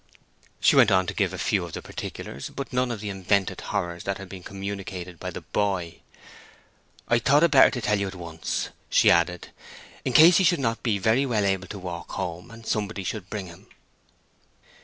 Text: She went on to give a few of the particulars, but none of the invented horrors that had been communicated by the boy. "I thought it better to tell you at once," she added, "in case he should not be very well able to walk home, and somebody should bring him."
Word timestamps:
She 0.59 0.75
went 0.75 0.89
on 0.89 1.05
to 1.05 1.13
give 1.13 1.31
a 1.31 1.37
few 1.37 1.63
of 1.63 1.73
the 1.73 1.81
particulars, 1.83 2.49
but 2.49 2.73
none 2.73 2.89
of 2.89 3.01
the 3.01 3.09
invented 3.11 3.61
horrors 3.61 4.03
that 4.05 4.17
had 4.17 4.29
been 4.29 4.41
communicated 4.41 5.19
by 5.19 5.29
the 5.29 5.41
boy. 5.41 5.99
"I 7.07 7.19
thought 7.19 7.43
it 7.43 7.51
better 7.51 7.69
to 7.69 7.81
tell 7.81 7.99
you 7.99 8.07
at 8.07 8.15
once," 8.15 8.69
she 8.89 9.11
added, 9.11 9.49
"in 10.03 10.13
case 10.13 10.37
he 10.37 10.43
should 10.43 10.59
not 10.59 10.81
be 10.81 10.97
very 10.97 11.27
well 11.27 11.45
able 11.45 11.67
to 11.67 11.77
walk 11.77 12.13
home, 12.13 12.49
and 12.49 12.65
somebody 12.65 13.03
should 13.03 13.29
bring 13.29 13.45
him." 13.45 13.67